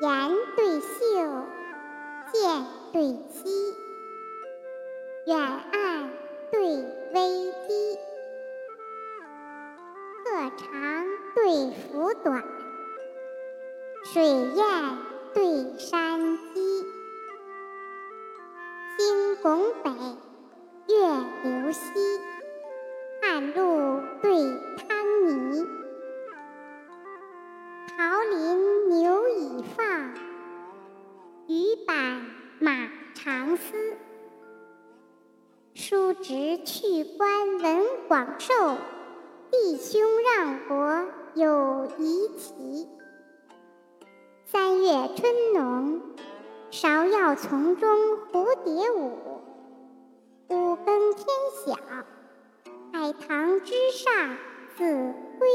[0.00, 0.86] 言对秀，
[2.32, 3.02] 剑对
[3.32, 3.74] 溪，
[5.26, 6.10] 远岸
[6.50, 6.60] 对
[7.14, 7.98] 微堤，
[10.24, 12.44] 鹤长对凫短，
[14.04, 14.98] 水雁
[15.32, 16.84] 对山鸡，
[18.98, 19.90] 星拱北，
[20.92, 20.94] 月
[21.44, 21.80] 流西，
[23.22, 24.34] 汉路对
[27.96, 29.84] 桃林牛已发，
[31.46, 32.26] 雨板
[32.58, 33.96] 马长嘶。
[35.74, 38.52] 叔侄去官文广寿，
[39.52, 42.88] 弟兄让国有遗疾。
[44.44, 46.02] 三月春浓，
[46.72, 49.40] 芍药丛中蝴蝶舞。
[50.48, 51.26] 五更天
[51.64, 51.74] 晓，
[52.92, 54.36] 海棠枝上
[54.76, 55.48] 子规。